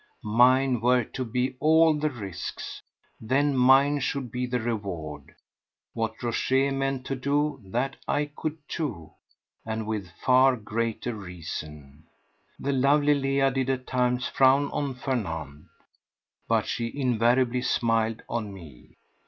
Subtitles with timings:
[0.23, 2.81] Mine were to be all the risks;
[3.19, 5.35] then mine should be the reward!
[5.93, 9.11] What Rochez meant to do, that I could too,
[9.63, 12.05] and with far greater reason.
[12.57, 15.67] The lovely Leah did at times frown on Fernand;
[16.47, 18.97] but she invariably smiled on me.